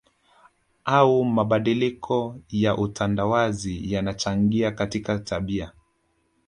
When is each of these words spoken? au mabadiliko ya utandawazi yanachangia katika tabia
au 0.85 1.23
mabadiliko 1.25 2.39
ya 2.49 2.77
utandawazi 2.77 3.93
yanachangia 3.93 4.71
katika 4.71 5.19
tabia 5.19 5.71